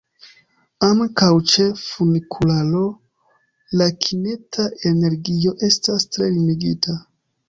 Ankaŭ 0.85 1.27
ĉe 1.49 1.65
funikularo 1.81 2.81
la 3.81 3.89
kineta 4.05 4.65
energio 4.93 5.53
estas 5.69 6.09
tre 6.17 6.31
limigita. 6.39 6.97